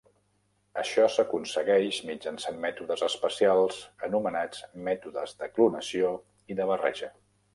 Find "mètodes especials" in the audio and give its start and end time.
2.63-3.79